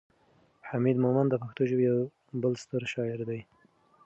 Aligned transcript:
حمید 0.69 0.97
مومند 1.03 1.29
د 1.31 1.35
پښتو 1.43 1.61
ژبې 1.69 1.83
یو 1.89 1.99
بل 2.41 2.53
ستر 2.63 2.81
شاعر 2.93 3.19
دی. 3.29 3.41